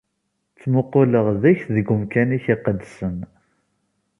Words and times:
Ttmuquleɣ 0.53 1.27
deg-k 1.43 1.61
deg 1.75 1.87
umkan-ik 1.93 2.45
iqedsen. 2.53 3.17